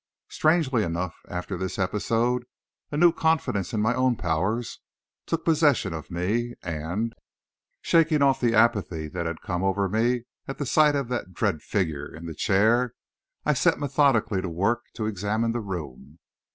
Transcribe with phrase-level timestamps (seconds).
[0.29, 2.45] Strangely enough, after this episode,
[2.91, 4.79] a new confidence in my own powers
[5.27, 7.13] took possession of me, and,
[7.83, 12.11] shaking off the apathy that had come over me at sight of that dread figure
[12.11, 12.95] in the chair,
[13.45, 16.17] I set methodically to work to examine the room.